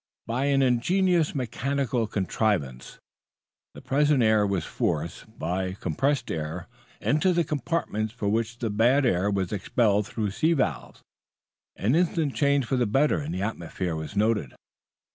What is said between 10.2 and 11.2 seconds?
sea valves.